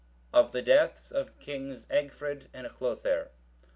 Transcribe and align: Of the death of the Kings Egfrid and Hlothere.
Of 0.33 0.51
the 0.51 0.63
death 0.63 1.11
of 1.11 1.27
the 1.27 1.33
Kings 1.45 1.85
Egfrid 1.85 2.47
and 2.55 2.65
Hlothere. 2.65 3.27